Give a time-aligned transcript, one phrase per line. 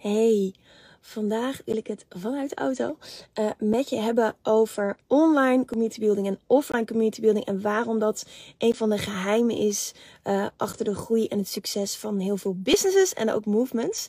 [0.00, 0.54] Hey,
[1.00, 2.96] vandaag wil ik het vanuit de auto
[3.38, 7.44] uh, met je hebben over online community building en offline community building.
[7.44, 8.26] En waarom dat
[8.58, 9.92] een van de geheimen is
[10.24, 14.08] uh, achter de groei en het succes van heel veel businesses en ook movements.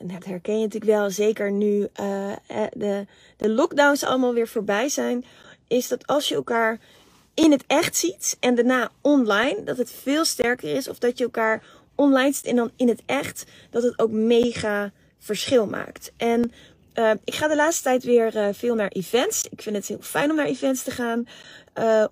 [0.00, 2.32] En dat herken je natuurlijk wel, zeker nu uh,
[2.72, 5.24] de, de lockdowns allemaal weer voorbij zijn.
[5.68, 6.78] Is dat als je elkaar
[7.34, 10.88] in het echt ziet en daarna online, dat het veel sterker is.
[10.88, 11.62] Of dat je elkaar
[11.94, 16.12] online ziet en dan in het echt, dat het ook mega verschil maakt.
[16.16, 16.52] En
[16.94, 19.46] uh, ik ga de laatste tijd weer veel naar events.
[19.50, 21.26] Ik vind het heel fijn om naar events te gaan.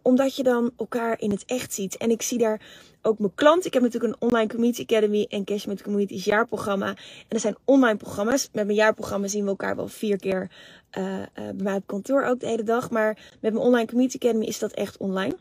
[0.02, 1.96] Omdat je dan elkaar in het echt ziet.
[1.96, 2.60] En ik zie daar
[3.02, 3.64] ook mijn klant.
[3.64, 6.88] Ik heb natuurlijk een online community academy en Cash met Communities jaarprogramma.
[6.88, 6.96] En
[7.28, 8.48] er zijn online programma's.
[8.52, 10.50] Met mijn jaarprogramma zien we elkaar wel vier keer
[10.98, 12.90] uh, bij mij op kantoor ook de hele dag.
[12.90, 15.36] Maar met mijn online community academy is dat echt online.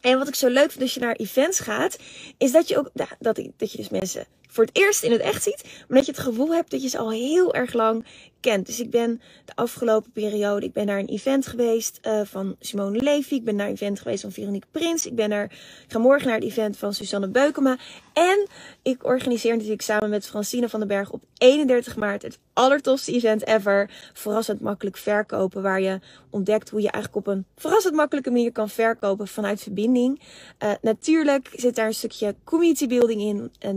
[0.00, 1.98] En wat ik zo leuk vind als je naar events gaat,
[2.38, 5.42] is dat je ook dat, dat je dus mensen voor het eerst in het echt
[5.42, 8.04] ziet, maar dat je het gevoel hebt dat je ze al heel erg lang
[8.40, 8.66] kent.
[8.66, 12.98] Dus ik ben de afgelopen periode, ik ben naar een event geweest uh, van Simone
[12.98, 13.34] Levy.
[13.34, 15.06] Ik ben naar een event geweest van Veronique Prins.
[15.06, 17.78] Ik ben er, ik ga morgen naar het event van Susanne Beukema.
[18.12, 18.46] En
[18.82, 23.46] ik organiseer natuurlijk samen met Francine van den Berg op 31 maart het allertofste event
[23.46, 23.90] ever.
[24.12, 25.62] Verrassend makkelijk verkopen.
[25.62, 30.20] Waar je ontdekt hoe je eigenlijk op een verrassend makkelijke manier kan verkopen vanuit verbinding.
[30.62, 33.70] Uh, natuurlijk zit daar een stukje community building in, uh,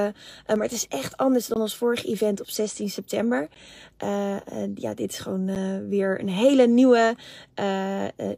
[0.00, 3.48] Uh, maar het is echt anders dan ons vorige event op 16 september.
[4.04, 4.36] Uh,
[4.74, 7.16] ja, dit is gewoon weer een hele nieuwe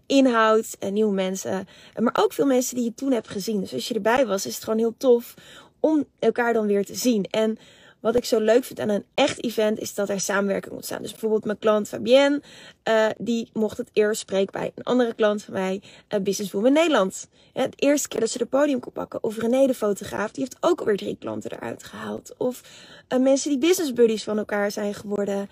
[0.07, 1.67] inhoud, nieuwe mensen.
[1.99, 3.61] maar ook veel mensen die je toen hebt gezien.
[3.61, 5.35] Dus als je erbij was, is het gewoon heel tof
[5.81, 7.25] om elkaar dan weer te zien.
[7.31, 7.59] En
[8.05, 11.03] wat ik zo leuk vind aan een echt event is dat er samenwerking ontstaan.
[11.03, 12.43] Dus bijvoorbeeld mijn klant Fabienne,
[12.89, 17.29] uh, die mocht het eerst spreken bij een andere klant van mij, uh, Businesswoman Nederland.
[17.53, 19.23] Ja, het eerste keer dat ze de podium kon pakken.
[19.23, 22.35] Of René de fotograaf, die heeft ook alweer drie klanten eruit gehaald.
[22.37, 22.61] Of
[23.09, 25.51] uh, mensen die business buddies van elkaar zijn geworden.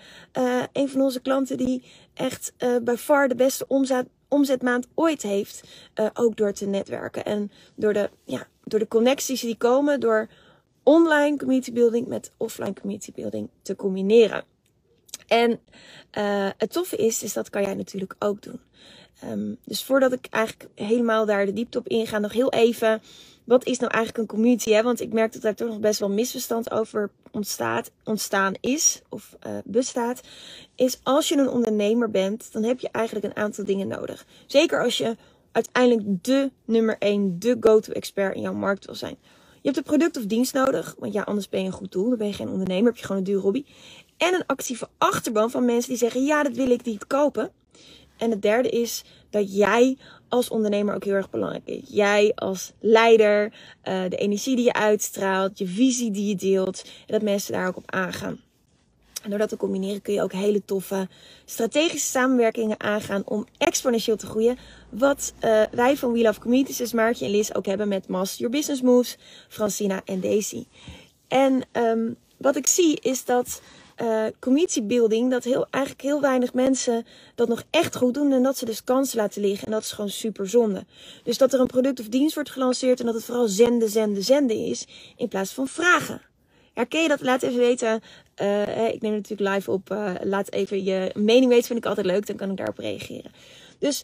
[0.73, 1.83] een van onze klanten die
[2.13, 2.53] echt
[2.83, 5.61] bij far de beste omzet, omzetmaand ooit heeft.
[6.13, 10.29] ook door te netwerken en door de, ja, door de connecties die komen, door
[10.83, 14.43] online community building met offline community building te combineren.
[15.27, 15.51] En
[16.17, 18.59] uh, het toffe is, is dat kan jij natuurlijk ook doen.
[19.29, 23.01] Um, dus voordat ik eigenlijk helemaal daar de diepte op inga, nog heel even.
[23.43, 24.71] Wat is nou eigenlijk een community?
[24.71, 24.83] Hè?
[24.83, 29.35] Want ik merk dat daar toch nog best wel misverstand over ontstaat, ontstaan is of
[29.47, 30.21] uh, bestaat.
[30.75, 34.25] Is als je een ondernemer bent, dan heb je eigenlijk een aantal dingen nodig.
[34.45, 35.15] Zeker als je
[35.51, 39.17] uiteindelijk de nummer 1, de go-to expert in jouw markt wil zijn.
[39.63, 40.95] Je hebt een product of dienst nodig.
[40.99, 42.09] Want ja, anders ben je een goed doel.
[42.09, 42.85] Dan ben je geen ondernemer.
[42.85, 43.65] Heb je gewoon een duur hobby.
[44.17, 47.51] En een actieve achterban van mensen die zeggen: Ja, dat wil ik niet kopen.
[48.17, 49.97] En het derde is dat jij
[50.29, 51.81] als ondernemer ook heel erg belangrijk is.
[51.87, 53.53] Jij als leider,
[53.83, 56.83] uh, de energie die je uitstraalt, je visie die je deelt.
[56.83, 58.39] En dat mensen daar ook op aangaan.
[59.23, 61.07] En door dat te combineren kun je ook hele toffe
[61.45, 64.57] strategische samenwerkingen aangaan om exponentieel te groeien.
[64.89, 68.39] Wat uh, wij van We Love Communities, dus Maartje en Liz, ook hebben met Master
[68.39, 69.17] Your Business Moves,
[69.49, 70.65] Francina en Daisy.
[71.27, 73.61] En um, wat ik zie is dat
[74.01, 78.31] uh, community building, dat heel, eigenlijk heel weinig mensen dat nog echt goed doen.
[78.31, 79.65] En dat ze dus kansen laten liggen.
[79.65, 80.85] En dat is gewoon super zonde.
[81.23, 84.23] Dus dat er een product of dienst wordt gelanceerd en dat het vooral zenden, zenden,
[84.23, 84.87] zenden is.
[85.17, 86.21] In plaats van vragen.
[86.73, 87.21] Herken je dat?
[87.21, 88.01] Laat even weten.
[88.41, 89.89] Uh, ik neem natuurlijk live op.
[89.91, 91.65] Uh, laat even je mening weten.
[91.65, 92.27] Vind ik altijd leuk.
[92.27, 93.31] Dan kan ik daarop reageren.
[93.79, 94.03] Dus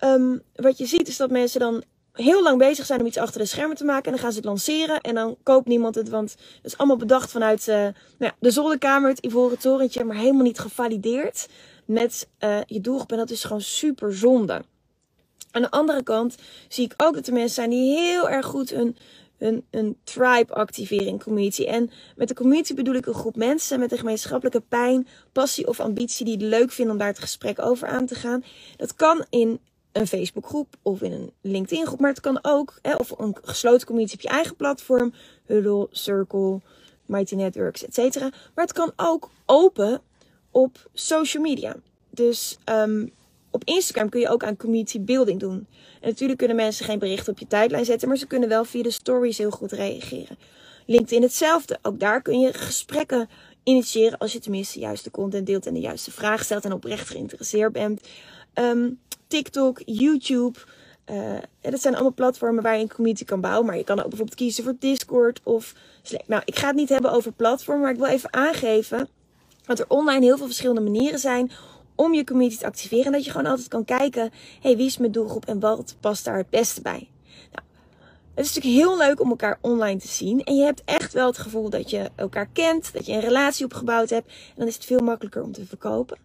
[0.00, 1.82] um, wat je ziet is dat mensen dan
[2.12, 4.04] heel lang bezig zijn om iets achter de schermen te maken.
[4.04, 5.00] En dan gaan ze het lanceren.
[5.00, 6.08] En dan koopt niemand het.
[6.08, 10.04] Want het is allemaal bedacht vanuit nou ja, de zolderkamer, het ivoren torentje.
[10.04, 11.48] Maar helemaal niet gevalideerd
[11.84, 12.28] met
[12.66, 13.12] je doelgroep.
[13.12, 14.64] En dat is gewoon super zonde.
[15.50, 16.34] Aan de andere kant
[16.68, 18.96] zie ik ook dat er mensen zijn die heel erg goed hun
[19.38, 21.64] een, een tribe activering community.
[21.64, 25.80] En met de community bedoel ik een groep mensen met een gemeenschappelijke pijn, passie of
[25.80, 28.44] ambitie die het leuk vinden om daar het gesprek over aan te gaan.
[28.76, 29.60] Dat kan in
[29.92, 33.86] een Facebookgroep of in een LinkedIn groep, maar het kan ook, hè, of een gesloten
[33.86, 35.12] community op je eigen platform,
[35.44, 36.60] Huddle, Circle,
[37.06, 38.30] Mighty Networks, et cetera.
[38.54, 40.00] Maar het kan ook open
[40.50, 41.76] op social media.
[42.10, 43.12] Dus um,
[43.56, 45.66] op Instagram kun je ook aan community building doen.
[46.00, 48.82] En natuurlijk kunnen mensen geen berichten op je tijdlijn zetten, maar ze kunnen wel via
[48.82, 50.38] de stories heel goed reageren.
[50.86, 51.78] LinkedIn hetzelfde.
[51.82, 53.28] Ook daar kun je gesprekken
[53.62, 57.08] initiëren als je tenminste de juiste content deelt en de juiste vraag stelt en oprecht
[57.08, 58.00] geïnteresseerd bent.
[58.54, 60.58] Um, TikTok, YouTube.
[61.10, 63.66] Uh, dat zijn allemaal platformen waar je een community kan bouwen.
[63.66, 66.26] Maar je kan ook bijvoorbeeld kiezen voor Discord of Slack.
[66.26, 69.08] Nou, ik ga het niet hebben over platformen, maar ik wil even aangeven
[69.66, 71.50] dat er online heel veel verschillende manieren zijn
[71.96, 73.04] om je community te activeren.
[73.04, 76.24] En dat je gewoon altijd kan kijken, hey, wie is mijn doelgroep en wat past
[76.24, 77.08] daar het beste bij.
[77.52, 77.66] Nou,
[78.34, 80.44] het is natuurlijk heel leuk om elkaar online te zien.
[80.44, 83.64] En je hebt echt wel het gevoel dat je elkaar kent, dat je een relatie
[83.64, 84.26] opgebouwd hebt.
[84.28, 86.18] En dan is het veel makkelijker om te verkopen.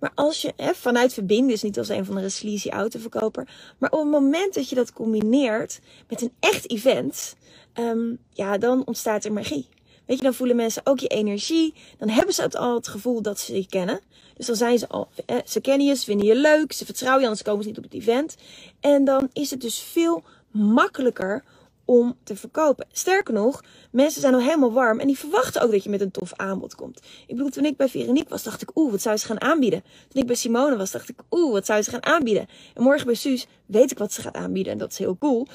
[0.00, 3.48] Maar als je hè, vanuit verbinden, dus niet als een van de sleazy autoverkoper.
[3.78, 7.36] Maar op het moment dat je dat combineert met een echt event,
[7.74, 9.68] um, ja, dan ontstaat er magie.
[10.08, 11.74] Weet je, dan voelen mensen ook je energie.
[11.98, 14.00] Dan hebben ze al het gevoel dat ze je kennen.
[14.36, 15.08] Dus dan zijn ze al,
[15.44, 17.84] ze kennen je, ze vinden je leuk, ze vertrouwen je, anders komen ze niet op
[17.84, 18.36] het event.
[18.80, 21.44] En dan is het dus veel makkelijker
[21.88, 22.86] om te verkopen.
[22.92, 26.10] Sterker nog, mensen zijn al helemaal warm en die verwachten ook dat je met een
[26.10, 27.00] tof aanbod komt.
[27.26, 29.82] Ik bedoel, toen ik bij Veronique was, dacht ik, oeh, wat zou ze gaan aanbieden?
[30.08, 32.46] Toen ik bij Simone was, dacht ik, oeh, wat zou ze gaan aanbieden?
[32.74, 35.46] En morgen bij Suus weet ik wat ze gaat aanbieden en dat is heel cool.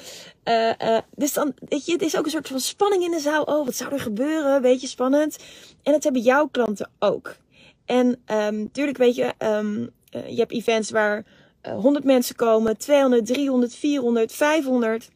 [0.44, 3.20] Uh, uh, dus dan, weet je, het is ook een soort van spanning in de
[3.20, 3.42] zaal.
[3.42, 4.62] Oh, wat zou er gebeuren?
[4.62, 5.36] Weet je, spannend.
[5.82, 7.36] En dat hebben jouw klanten ook.
[7.84, 11.24] En um, weet je, um, uh, je hebt events waar
[11.62, 15.10] 100 mensen komen, 200, 300, 400, 500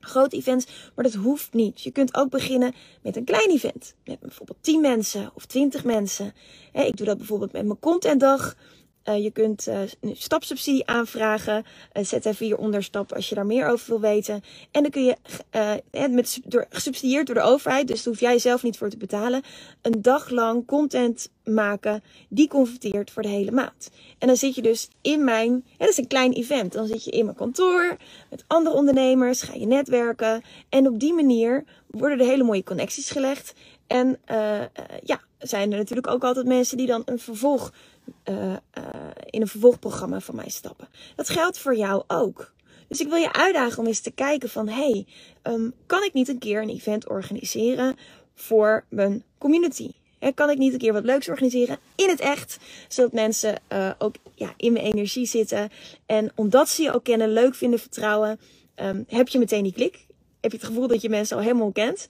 [0.00, 1.82] groot events, maar dat hoeft niet.
[1.82, 3.94] Je kunt ook beginnen met een klein event.
[4.04, 6.32] Met bijvoorbeeld 10 mensen of 20 mensen.
[6.72, 8.56] Ik doe dat bijvoorbeeld met mijn contentdag.
[9.08, 9.78] Uh, je kunt uh,
[10.12, 11.64] stapsubsidie aanvragen.
[11.92, 14.42] Uh, zet even hieronder stap als je daar meer over wil weten.
[14.70, 15.16] En dan kun je,
[16.10, 19.42] met, door, gesubsidieerd door de overheid, dus daar hoef jij zelf niet voor te betalen,
[19.82, 23.90] een dag lang content maken die converteert voor de hele maand.
[24.18, 26.72] En dan zit je dus in mijn, ja, dat is een klein event.
[26.72, 27.96] Dan zit je in mijn kantoor
[28.30, 30.42] met andere ondernemers, ga je netwerken.
[30.68, 33.54] En op die manier worden er hele mooie connecties gelegd.
[33.86, 34.18] En
[35.04, 37.72] ja, zijn er natuurlijk ook altijd mensen die dan een vervolg
[38.28, 38.56] uh, uh,
[39.30, 40.88] in een vervolgprogramma van mij stappen.
[41.16, 42.52] Dat geldt voor jou ook.
[42.88, 45.06] Dus ik wil je uitdagen om eens te kijken van, hey,
[45.42, 47.96] um, kan ik niet een keer een event organiseren
[48.34, 49.90] voor mijn community?
[50.18, 52.58] He, kan ik niet een keer wat leuks organiseren in het echt,
[52.88, 55.70] zodat mensen uh, ook ja, in mijn energie zitten.
[56.06, 58.40] En omdat ze je ook kennen, leuk vinden, vertrouwen,
[58.76, 60.06] um, heb je meteen die klik.
[60.40, 62.08] Heb je het gevoel dat je mensen al helemaal kent.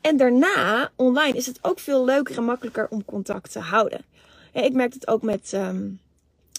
[0.00, 4.04] En daarna, online, is het ook veel leuker en makkelijker om contact te houden.
[4.52, 6.00] ik merk het ook met um,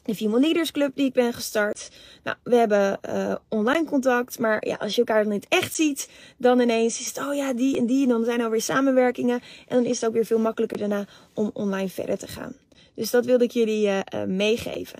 [0.03, 1.91] de Female Leaders Club die ik ben gestart.
[2.23, 6.09] Nou, we hebben uh, online contact, maar ja, als je elkaar dan niet echt ziet,
[6.37, 8.07] dan ineens is het, oh ja, die en die.
[8.07, 9.41] Dan zijn er alweer samenwerkingen.
[9.67, 12.53] En dan is het ook weer veel makkelijker daarna om online verder te gaan.
[12.95, 14.99] Dus dat wilde ik jullie uh, uh, meegeven.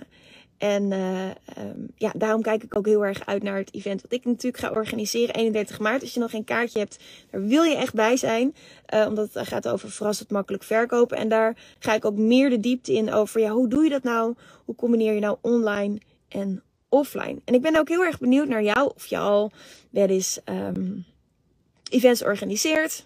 [0.62, 1.24] En uh,
[1.58, 4.62] um, ja, daarom kijk ik ook heel erg uit naar het event wat ik natuurlijk
[4.62, 5.34] ga organiseren.
[5.34, 6.02] 31 maart.
[6.02, 6.98] Als je nog geen kaartje hebt,
[7.30, 8.54] daar wil je echt bij zijn.
[8.94, 11.16] Uh, omdat het gaat over verrassend makkelijk verkopen.
[11.16, 14.02] En daar ga ik ook meer de diepte in over, ja, hoe doe je dat
[14.02, 14.34] nou?
[14.64, 17.40] Hoe combineer je nou online en offline?
[17.44, 18.92] En ik ben ook heel erg benieuwd naar jou.
[18.94, 19.50] Of je al
[19.90, 21.04] wel eens um,
[21.90, 23.04] events organiseert.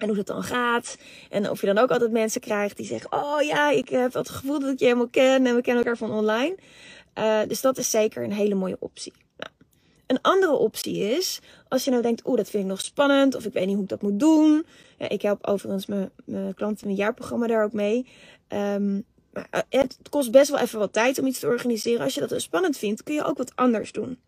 [0.00, 0.96] En hoe dat dan gaat.
[1.30, 4.28] En of je dan ook altijd mensen krijgt die zeggen: Oh ja, ik heb het
[4.28, 5.46] gevoel dat ik je helemaal ken.
[5.46, 6.56] En we kennen elkaar van online.
[7.18, 9.12] Uh, dus dat is zeker een hele mooie optie.
[9.36, 9.52] Nou,
[10.06, 13.34] een andere optie is, als je nou denkt: Oeh, dat vind ik nog spannend.
[13.34, 14.66] Of ik weet niet hoe ik dat moet doen.
[14.98, 18.06] Ja, ik help overigens mijn, mijn klanten een jaarprogramma daar ook mee.
[19.32, 22.04] Maar uh, het kost best wel even wat tijd om iets te organiseren.
[22.04, 24.18] Als je dat spannend vindt, kun je ook wat anders doen.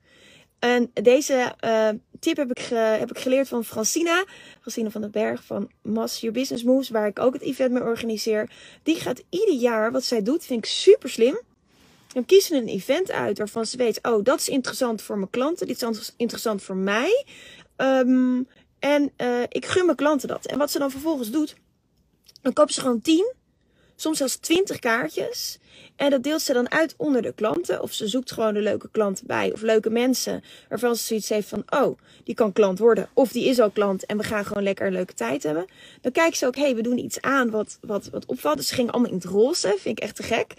[0.62, 1.88] En deze uh,
[2.20, 2.58] tip heb ik,
[2.98, 4.24] heb ik geleerd van Francina.
[4.60, 6.88] Francina van den Berg van Mass Your Business Moves.
[6.88, 8.50] Waar ik ook het event mee organiseer.
[8.82, 11.40] Die gaat ieder jaar, wat zij doet, vind ik super slim.
[12.12, 15.66] Dan kiezen een event uit waarvan ze weet, oh, dat is interessant voor mijn klanten.
[15.66, 17.24] Dit is interessant voor mij.
[17.76, 20.46] Um, en uh, ik gun mijn klanten dat.
[20.46, 21.56] En wat ze dan vervolgens doet,
[22.42, 23.34] dan kopen ze gewoon 10,
[24.02, 25.58] soms zelfs 20 kaartjes.
[25.96, 27.82] En dat deelt ze dan uit onder de klanten.
[27.82, 29.52] Of ze zoekt gewoon de leuke klanten bij.
[29.52, 31.62] Of leuke mensen waarvan ze zoiets heeft van...
[31.68, 33.08] Oh, die kan klant worden.
[33.12, 35.66] Of die is al klant en we gaan gewoon lekker een leuke tijd hebben.
[36.00, 38.56] Dan kijken ze ook, hé, hey, we doen iets aan wat, wat, wat opvalt.
[38.56, 39.76] Dus ze gingen allemaal in het roze.
[39.78, 40.54] Vind ik echt te gek.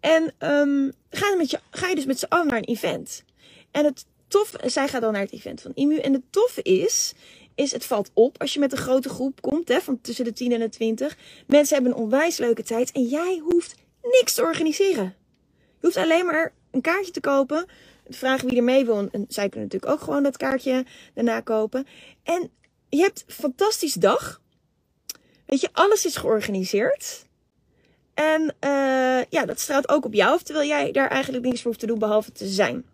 [0.00, 3.24] En um, ga, met je, ga je dus met z'n allen naar een event.
[3.70, 5.96] En het tof, zij gaat dan naar het event van IMU.
[5.96, 7.14] En het toffe is,
[7.58, 10.32] is het valt op als je met een grote groep komt, hè, van tussen de
[10.32, 11.16] 10 en de 20.
[11.46, 15.14] Mensen hebben een onwijs leuke tijd en jij hoeft niks te organiseren.
[15.54, 17.66] Je hoeft alleen maar een kaartje te kopen.
[18.08, 18.96] Vragen wie er mee wil.
[18.96, 20.84] En zij kunnen natuurlijk ook gewoon dat kaartje
[21.14, 21.86] daarna kopen.
[22.22, 22.50] En
[22.88, 24.40] je hebt een fantastisch dag.
[25.46, 27.26] Weet je, alles is georganiseerd.
[28.14, 31.80] En uh, ja, dat straalt ook op jou, terwijl jij daar eigenlijk niks voor hoeft
[31.80, 32.84] te doen behalve te zijn.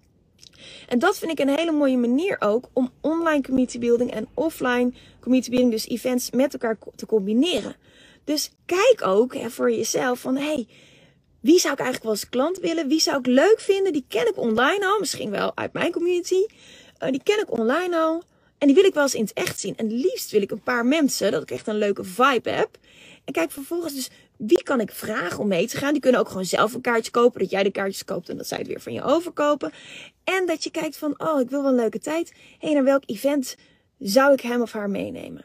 [0.88, 4.92] En dat vind ik een hele mooie manier ook om online community building en offline
[5.20, 7.76] community building, dus events met elkaar te combineren.
[8.24, 10.66] Dus kijk ook voor jezelf van hey,
[11.40, 12.88] wie zou ik eigenlijk wel als klant willen?
[12.88, 13.92] Wie zou ik leuk vinden?
[13.92, 16.44] Die ken ik online al, misschien wel uit mijn community.
[17.02, 18.22] Uh, die ken ik online al.
[18.58, 19.76] En die wil ik wel eens in het echt zien.
[19.76, 22.78] En liefst wil ik een paar mensen, dat ik echt een leuke vibe heb.
[23.24, 25.92] En kijk vervolgens dus, wie kan ik vragen om mee te gaan?
[25.92, 27.40] Die kunnen ook gewoon zelf een kaartje kopen.
[27.40, 29.72] Dat jij de kaartjes koopt en dat zij het weer van je overkopen.
[30.24, 32.32] En dat je kijkt van, oh, ik wil wel een leuke tijd.
[32.58, 33.56] Hé, hey, naar welk event
[33.98, 35.44] zou ik hem of haar meenemen?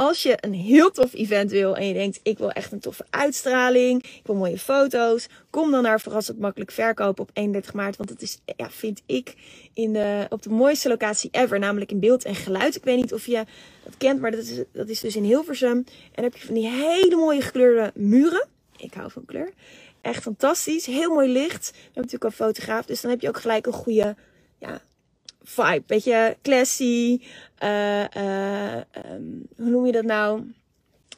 [0.00, 3.06] Als je een heel tof event wil en je denkt, ik wil echt een toffe
[3.10, 7.96] uitstraling, ik wil mooie foto's, kom dan naar Verrassend Makkelijk Verkopen op 31 maart.
[7.96, 9.34] Want het is, ja, vind ik,
[9.74, 9.96] in
[10.28, 12.76] op de mooiste locatie ever, namelijk in beeld en geluid.
[12.76, 13.44] Ik weet niet of je
[13.84, 15.76] dat kent, maar dat is, dat is dus in Hilversum.
[15.76, 18.46] En dan heb je van die hele mooie gekleurde muren.
[18.76, 19.52] Ik hou van kleur.
[20.00, 20.86] Echt fantastisch.
[20.86, 21.70] Heel mooi licht.
[21.70, 24.16] We hebben natuurlijk een fotograaf, dus dan heb je ook gelijk een goede
[24.58, 24.82] ja,
[25.50, 25.82] vibe.
[25.86, 27.20] Beetje classy.
[27.62, 30.42] Uh, uh, um, hoe noem je dat nou?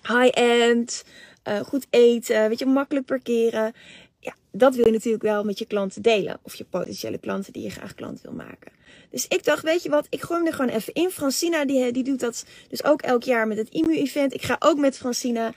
[0.02, 1.04] High-end.
[1.48, 2.48] Uh, goed eten.
[2.48, 3.72] Weet je, makkelijk parkeren.
[4.18, 6.38] Ja, dat wil je natuurlijk wel met je klanten delen.
[6.42, 8.72] Of je potentiële klanten die je graag klant wil maken.
[9.10, 11.10] Dus ik dacht, weet je wat, ik gooi hem er gewoon even in.
[11.10, 14.34] Francina, die, die doet dat dus ook elk jaar met het IMU-event.
[14.34, 15.52] Ik ga ook met Francina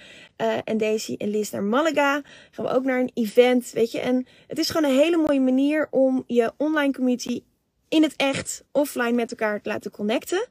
[0.63, 2.21] en Daisy en Liz naar Malaga.
[2.51, 3.99] Gaan we ook naar een event, weet je.
[3.99, 7.41] En het is gewoon een hele mooie manier om je online community
[7.95, 10.47] in het echt offline met elkaar te laten connecten.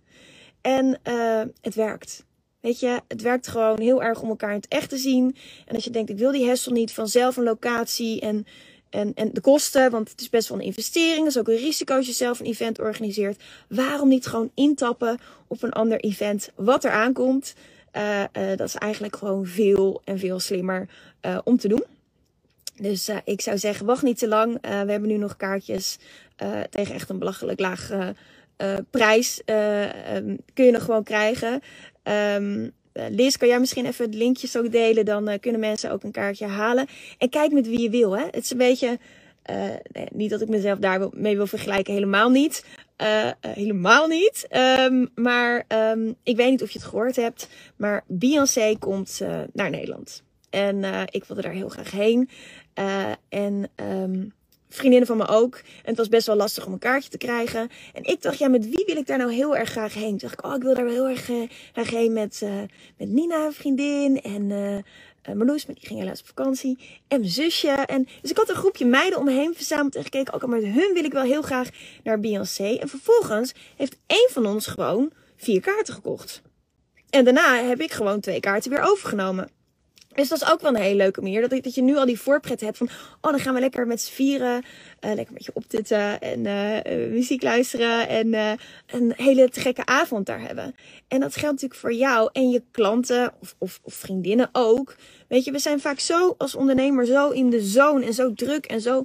[0.61, 2.25] En uh, het werkt.
[2.61, 5.37] Weet je, het werkt gewoon heel erg om elkaar in het echt te zien.
[5.67, 8.47] En als je denkt, ik wil die hassle niet van zelf een locatie en,
[8.91, 11.27] en, en de kosten, want het is best wel een investering.
[11.27, 13.43] Is ook een risico als je zelf een event organiseert.
[13.69, 17.55] Waarom niet gewoon intappen op een ander event wat er aankomt?
[17.97, 20.89] Uh, uh, dat is eigenlijk gewoon veel en veel slimmer
[21.45, 21.85] om te doen.
[22.77, 24.59] Dus ik zou zeggen, wacht niet te lang.
[24.61, 25.99] We hebben nu nog kaartjes
[26.43, 28.15] uh, tegen echt een belachelijk lage
[28.91, 29.43] prijs.
[29.47, 31.61] Um, kun je nog gewoon krijgen.
[32.03, 35.05] Um, Liz, kan jij misschien even het linkje ook delen?
[35.05, 36.87] Dan kunnen mensen ook een kaartje halen.
[37.19, 38.17] En kijk met wie je wil.
[38.17, 38.25] Hè?
[38.25, 38.99] Het is een beetje.
[39.93, 42.65] Nee, niet dat ik mezelf daarmee wil vergelijken, helemaal niet.
[43.41, 44.49] helemaal niet.
[44.91, 45.67] Um, maar
[46.23, 47.49] ik weet niet of je het gehoord hebt.
[47.77, 49.21] Maar Beyoncé komt
[49.53, 50.23] naar Nederland.
[50.51, 52.29] En ik wilde daar heel graag heen.
[53.29, 53.71] En
[54.75, 55.55] vriendinnen van me ook.
[55.55, 57.69] En het was best wel lastig om een kaartje te krijgen.
[57.93, 60.09] En ik dacht, ja, met wie wil ik daar nou heel erg graag heen?
[60.09, 62.51] Toen dacht ik, oh, ik wil daar wel heel erg uh, graag heen met, uh,
[62.99, 64.23] met Nina, vriendin.
[64.23, 66.79] En uh, Marloes, maar die ging helaas op vakantie.
[67.09, 67.69] En mijn zusje.
[67.69, 70.35] En, dus ik had een groepje meiden om me heen verzameld en gekeken.
[70.35, 71.69] Ook al met hun wil ik wel heel graag
[72.03, 72.77] naar Beyoncé.
[72.81, 76.43] En vervolgens heeft één van ons gewoon vier kaarten gekocht.
[77.11, 79.49] En daarna heb ik gewoon twee kaarten weer overgenomen.
[80.15, 81.49] Dus dat is ook wel een hele leuke manier.
[81.49, 82.89] Dat, dat je nu al die voorpret hebt van...
[83.21, 84.55] Oh, dan gaan we lekker met z'n vieren.
[84.55, 84.61] Uh,
[85.01, 88.09] lekker een beetje optitten en uh, muziek luisteren.
[88.09, 90.75] En een hele gekke avond daar hebben.
[91.09, 94.97] En dat geldt natuurlijk voor jou en je klanten of, of, of, vriendinnen ook.
[95.29, 98.05] Weet je, we zijn vaak zo als ondernemer zo in de zone.
[98.05, 99.05] En zo druk en zo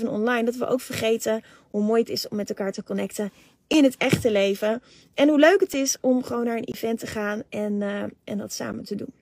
[0.00, 0.44] 24-7 online.
[0.44, 3.32] Dat we ook vergeten hoe mooi het is om met elkaar te connecten
[3.66, 4.82] in het echte leven.
[5.14, 7.82] En hoe leuk het is om gewoon naar een event te gaan en,
[8.24, 9.19] en dat samen te doen.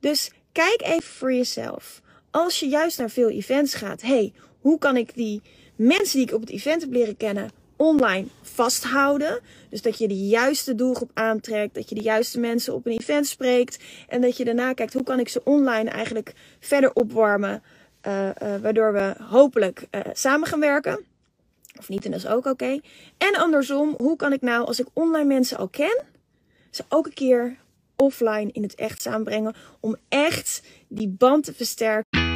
[0.00, 2.00] Dus kijk even voor jezelf.
[2.30, 5.42] Als je juist naar veel events gaat, hey, hoe kan ik die
[5.76, 9.40] mensen die ik op het event heb leren kennen online vasthouden?
[9.70, 13.26] Dus dat je de juiste doelgroep aantrekt, dat je de juiste mensen op een event
[13.26, 17.62] spreekt en dat je daarna kijkt hoe kan ik ze online eigenlijk verder opwarmen,
[18.06, 21.04] uh, uh, waardoor we hopelijk uh, samen gaan werken.
[21.78, 22.80] Of niet, en dat is ook oké.
[23.18, 26.04] En andersom, hoe kan ik nou, als ik online mensen al ken,
[26.70, 27.56] ze ook een keer
[27.96, 29.54] offline in het echt samenbrengen.
[29.80, 32.35] Om echt die band te versterken.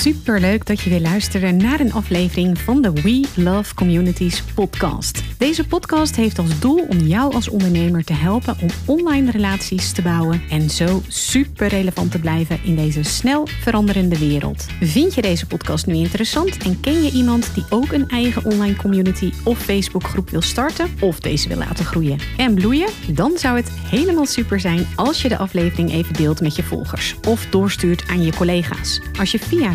[0.00, 5.22] Super leuk dat je weer luisterde naar een aflevering van de We Love Communities podcast.
[5.38, 10.02] Deze podcast heeft als doel om jou als ondernemer te helpen om online relaties te
[10.02, 14.66] bouwen en zo super relevant te blijven in deze snel veranderende wereld.
[14.80, 18.76] Vind je deze podcast nu interessant en ken je iemand die ook een eigen online
[18.76, 22.88] community of Facebookgroep wil starten of deze wil laten groeien en bloeien?
[23.08, 27.16] Dan zou het helemaal super zijn als je de aflevering even deelt met je volgers
[27.28, 29.00] of doorstuurt aan je collega's.
[29.18, 29.74] Als je via